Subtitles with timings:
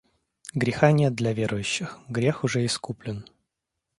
[0.55, 3.23] Греха нет для верующих, грех уже искуплен.